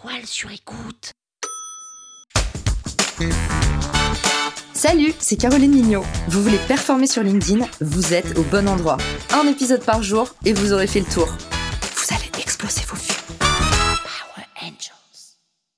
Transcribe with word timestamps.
toile 0.00 0.26
sur 0.26 0.50
écoute. 0.52 1.12
Salut, 4.72 5.12
c'est 5.18 5.36
Caroline 5.36 5.72
Mignot. 5.72 6.04
Vous 6.28 6.42
voulez 6.42 6.58
performer 6.68 7.06
sur 7.06 7.22
LinkedIn 7.22 7.66
Vous 7.80 8.14
êtes 8.14 8.38
au 8.38 8.42
bon 8.44 8.68
endroit. 8.68 8.98
Un 9.32 9.48
épisode 9.48 9.84
par 9.84 10.02
jour 10.02 10.34
et 10.44 10.52
vous 10.52 10.72
aurez 10.72 10.86
fait 10.86 11.00
le 11.00 11.06
tour. 11.06 11.26
Vous 11.26 12.14
allez 12.14 12.30
exploser 12.40 12.82
vos 12.86 12.96
vues. 12.96 13.38
Power 13.38 14.46
Angels. 14.62 15.36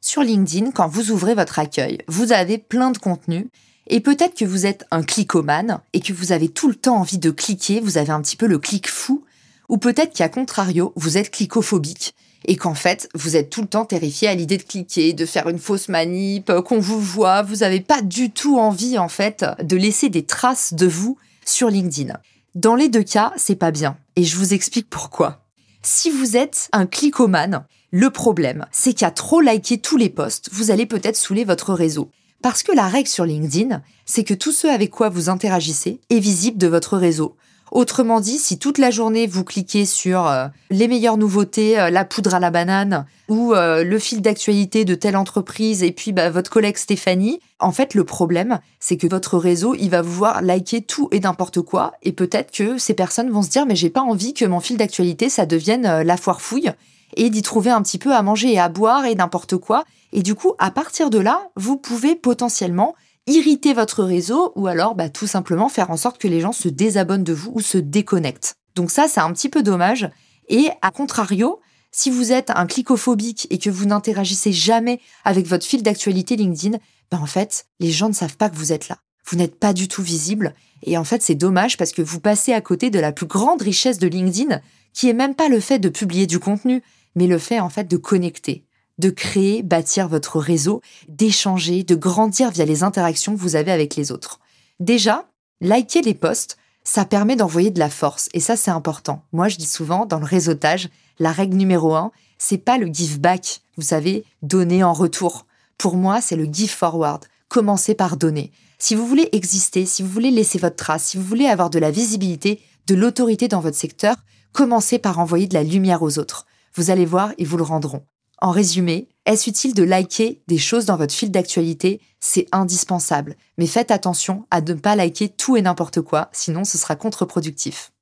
Sur 0.00 0.22
LinkedIn, 0.22 0.72
quand 0.72 0.88
vous 0.88 1.10
ouvrez 1.10 1.34
votre 1.34 1.58
accueil, 1.58 1.98
vous 2.06 2.32
avez 2.32 2.58
plein 2.58 2.90
de 2.90 2.98
contenus. 2.98 3.46
Et 3.86 4.00
peut-être 4.00 4.36
que 4.36 4.44
vous 4.44 4.66
êtes 4.66 4.84
un 4.90 5.02
clicomane 5.02 5.80
et 5.94 6.00
que 6.00 6.12
vous 6.12 6.32
avez 6.32 6.48
tout 6.48 6.68
le 6.68 6.74
temps 6.74 6.96
envie 6.96 7.18
de 7.18 7.30
cliquer, 7.30 7.80
vous 7.80 7.96
avez 7.96 8.10
un 8.10 8.20
petit 8.20 8.36
peu 8.36 8.46
le 8.46 8.58
clic 8.58 8.90
fou. 8.90 9.24
Ou 9.70 9.78
peut-être 9.78 10.14
qu'à 10.14 10.28
contrario, 10.28 10.92
vous 10.96 11.16
êtes 11.16 11.30
clicophobique 11.30 12.14
et 12.46 12.56
qu'en 12.56 12.74
fait, 12.74 13.08
vous 13.14 13.36
êtes 13.36 13.50
tout 13.50 13.62
le 13.62 13.68
temps 13.68 13.84
terrifié 13.84 14.28
à 14.28 14.34
l'idée 14.34 14.56
de 14.56 14.62
cliquer, 14.62 15.12
de 15.12 15.26
faire 15.26 15.48
une 15.48 15.58
fausse 15.58 15.88
manip, 15.88 16.50
euh, 16.50 16.62
qu'on 16.62 16.80
vous 16.80 17.00
voit, 17.00 17.42
vous 17.42 17.56
n'avez 17.56 17.80
pas 17.80 18.02
du 18.02 18.30
tout 18.30 18.58
envie 18.58 18.98
en 18.98 19.08
fait 19.08 19.44
de 19.62 19.76
laisser 19.76 20.08
des 20.08 20.24
traces 20.24 20.74
de 20.74 20.86
vous 20.86 21.18
sur 21.44 21.68
LinkedIn. 21.68 22.14
Dans 22.54 22.74
les 22.74 22.88
deux 22.88 23.02
cas, 23.02 23.32
c'est 23.36 23.56
pas 23.56 23.70
bien 23.70 23.96
et 24.16 24.24
je 24.24 24.36
vous 24.36 24.54
explique 24.54 24.90
pourquoi. 24.90 25.44
Si 25.82 26.10
vous 26.10 26.36
êtes 26.36 26.68
un 26.72 26.86
clicomane, 26.86 27.64
le 27.90 28.10
problème, 28.10 28.66
c'est 28.70 28.94
qu'à 28.94 29.10
trop 29.10 29.40
liker 29.40 29.78
tous 29.78 29.96
les 29.96 30.08
posts, 30.08 30.48
vous 30.52 30.70
allez 30.70 30.86
peut-être 30.86 31.16
saouler 31.16 31.44
votre 31.44 31.74
réseau. 31.74 32.10
Parce 32.42 32.62
que 32.62 32.72
la 32.72 32.88
règle 32.88 33.08
sur 33.08 33.24
LinkedIn, 33.24 33.82
c'est 34.04 34.24
que 34.24 34.34
tout 34.34 34.52
ce 34.52 34.66
avec 34.66 34.90
quoi 34.90 35.08
vous 35.08 35.28
interagissez 35.28 36.00
est 36.10 36.18
visible 36.18 36.58
de 36.58 36.66
votre 36.66 36.96
réseau. 36.96 37.36
Autrement 37.72 38.20
dit, 38.20 38.36
si 38.36 38.58
toute 38.58 38.76
la 38.76 38.90
journée 38.90 39.26
vous 39.26 39.44
cliquez 39.44 39.86
sur 39.86 40.26
euh, 40.28 40.48
les 40.68 40.88
meilleures 40.88 41.16
nouveautés, 41.16 41.80
euh, 41.80 41.88
la 41.88 42.04
poudre 42.04 42.34
à 42.34 42.38
la 42.38 42.50
banane 42.50 43.06
ou 43.30 43.54
euh, 43.54 43.82
le 43.82 43.98
fil 43.98 44.20
d'actualité 44.20 44.84
de 44.84 44.94
telle 44.94 45.16
entreprise 45.16 45.82
et 45.82 45.90
puis 45.90 46.12
bah, 46.12 46.28
votre 46.28 46.50
collègue 46.50 46.76
Stéphanie, 46.76 47.40
en 47.60 47.72
fait 47.72 47.94
le 47.94 48.04
problème 48.04 48.60
c'est 48.78 48.98
que 48.98 49.06
votre 49.06 49.38
réseau 49.38 49.74
il 49.74 49.88
va 49.88 50.02
vous 50.02 50.12
voir 50.12 50.42
liker 50.42 50.82
tout 50.82 51.08
et 51.12 51.20
n'importe 51.20 51.62
quoi 51.62 51.94
et 52.02 52.12
peut-être 52.12 52.50
que 52.50 52.76
ces 52.76 52.92
personnes 52.92 53.30
vont 53.30 53.40
se 53.40 53.48
dire 53.48 53.64
mais 53.64 53.76
j'ai 53.76 53.88
pas 53.88 54.02
envie 54.02 54.34
que 54.34 54.44
mon 54.44 54.60
fil 54.60 54.76
d'actualité 54.76 55.30
ça 55.30 55.46
devienne 55.46 56.02
la 56.02 56.16
foire 56.18 56.42
fouille 56.42 56.72
et 57.16 57.30
d'y 57.30 57.40
trouver 57.40 57.70
un 57.70 57.80
petit 57.80 57.98
peu 57.98 58.14
à 58.14 58.20
manger 58.22 58.52
et 58.52 58.58
à 58.58 58.68
boire 58.68 59.06
et 59.06 59.14
n'importe 59.14 59.56
quoi. 59.56 59.84
Et 60.12 60.22
du 60.22 60.34
coup, 60.34 60.52
à 60.58 60.70
partir 60.70 61.10
de 61.10 61.18
là, 61.18 61.48
vous 61.56 61.76
pouvez 61.76 62.14
potentiellement 62.14 62.94
irriter 63.26 63.72
votre 63.72 64.04
réseau 64.04 64.52
ou 64.56 64.66
alors 64.66 64.94
bah, 64.94 65.08
tout 65.08 65.26
simplement 65.26 65.68
faire 65.68 65.90
en 65.90 65.96
sorte 65.96 66.18
que 66.18 66.28
les 66.28 66.40
gens 66.40 66.52
se 66.52 66.68
désabonnent 66.68 67.24
de 67.24 67.32
vous 67.32 67.52
ou 67.54 67.60
se 67.60 67.78
déconnectent. 67.78 68.56
Donc 68.74 68.90
ça, 68.90 69.06
c'est 69.08 69.20
un 69.20 69.32
petit 69.32 69.48
peu 69.48 69.62
dommage. 69.62 70.10
Et 70.48 70.68
à 70.80 70.90
contrario, 70.90 71.60
si 71.92 72.10
vous 72.10 72.32
êtes 72.32 72.50
un 72.50 72.66
clicophobique 72.66 73.46
et 73.50 73.58
que 73.58 73.70
vous 73.70 73.86
n'interagissez 73.86 74.52
jamais 74.52 75.00
avec 75.24 75.46
votre 75.46 75.66
fil 75.66 75.82
d'actualité 75.82 76.36
LinkedIn, 76.36 76.78
ben 77.10 77.18
en 77.18 77.26
fait, 77.26 77.66
les 77.80 77.90
gens 77.90 78.08
ne 78.08 78.14
savent 78.14 78.36
pas 78.36 78.48
que 78.48 78.56
vous 78.56 78.72
êtes 78.72 78.88
là. 78.88 78.98
Vous 79.26 79.36
n'êtes 79.36 79.58
pas 79.58 79.72
du 79.72 79.88
tout 79.88 80.02
visible. 80.02 80.54
Et 80.82 80.98
en 80.98 81.04
fait, 81.04 81.22
c'est 81.22 81.34
dommage 81.34 81.76
parce 81.76 81.92
que 81.92 82.02
vous 82.02 82.18
passez 82.18 82.52
à 82.52 82.60
côté 82.60 82.90
de 82.90 82.98
la 82.98 83.12
plus 83.12 83.26
grande 83.26 83.62
richesse 83.62 83.98
de 83.98 84.08
LinkedIn, 84.08 84.60
qui 84.94 85.08
est 85.08 85.14
même 85.14 85.34
pas 85.34 85.48
le 85.48 85.60
fait 85.60 85.78
de 85.78 85.88
publier 85.88 86.26
du 86.26 86.38
contenu, 86.38 86.82
mais 87.14 87.26
le 87.26 87.38
fait 87.38 87.60
en 87.60 87.68
fait 87.68 87.84
de 87.84 87.96
connecter 87.96 88.64
de 88.98 89.10
créer, 89.10 89.62
bâtir 89.62 90.08
votre 90.08 90.38
réseau, 90.38 90.80
d'échanger, 91.08 91.82
de 91.82 91.94
grandir 91.94 92.50
via 92.50 92.64
les 92.64 92.82
interactions 92.82 93.34
que 93.34 93.40
vous 93.40 93.56
avez 93.56 93.72
avec 93.72 93.96
les 93.96 94.12
autres. 94.12 94.40
Déjà, 94.80 95.28
liker 95.60 96.02
les 96.02 96.14
posts, 96.14 96.56
ça 96.84 97.04
permet 97.04 97.36
d'envoyer 97.36 97.70
de 97.70 97.78
la 97.78 97.90
force 97.90 98.28
et 98.34 98.40
ça 98.40 98.56
c'est 98.56 98.70
important. 98.70 99.24
Moi 99.32 99.48
je 99.48 99.56
dis 99.56 99.66
souvent 99.66 100.06
dans 100.06 100.18
le 100.18 100.24
réseautage, 100.24 100.88
la 101.18 101.32
règle 101.32 101.56
numéro 101.56 101.94
un, 101.94 102.10
c'est 102.38 102.58
pas 102.58 102.76
le 102.76 102.86
give 102.86 103.20
back, 103.20 103.60
vous 103.76 103.84
savez, 103.84 104.24
donner 104.42 104.82
en 104.82 104.92
retour. 104.92 105.46
Pour 105.78 105.96
moi, 105.96 106.20
c'est 106.20 106.34
le 106.34 106.44
give 106.44 106.70
forward. 106.70 107.24
Commencez 107.48 107.94
par 107.94 108.16
donner. 108.16 108.50
Si 108.78 108.96
vous 108.96 109.06
voulez 109.06 109.28
exister, 109.30 109.86
si 109.86 110.02
vous 110.02 110.08
voulez 110.08 110.32
laisser 110.32 110.58
votre 110.58 110.74
trace, 110.74 111.04
si 111.04 111.16
vous 111.16 111.22
voulez 111.22 111.46
avoir 111.46 111.70
de 111.70 111.78
la 111.78 111.92
visibilité, 111.92 112.60
de 112.88 112.96
l'autorité 112.96 113.46
dans 113.46 113.60
votre 113.60 113.76
secteur, 113.76 114.16
commencez 114.52 114.98
par 114.98 115.20
envoyer 115.20 115.46
de 115.46 115.54
la 115.54 115.62
lumière 115.62 116.02
aux 116.02 116.18
autres. 116.18 116.46
Vous 116.74 116.90
allez 116.90 117.06
voir, 117.06 117.32
ils 117.38 117.46
vous 117.46 117.58
le 117.58 117.62
rendront. 117.62 118.04
En 118.42 118.50
résumé, 118.50 119.08
est-ce 119.24 119.48
utile 119.48 119.72
de 119.72 119.84
liker 119.84 120.42
des 120.48 120.58
choses 120.58 120.84
dans 120.84 120.96
votre 120.96 121.14
fil 121.14 121.30
d'actualité? 121.30 122.00
C'est 122.18 122.48
indispensable. 122.50 123.36
Mais 123.56 123.68
faites 123.68 123.92
attention 123.92 124.46
à 124.50 124.60
ne 124.60 124.74
pas 124.74 124.96
liker 124.96 125.28
tout 125.28 125.56
et 125.56 125.62
n'importe 125.62 126.00
quoi, 126.00 126.28
sinon 126.32 126.64
ce 126.64 126.76
sera 126.76 126.96
contre-productif. 126.96 127.92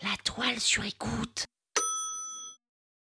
La 0.00 0.16
toile 0.24 0.58
sur 0.58 0.84
écoute. 0.84 1.44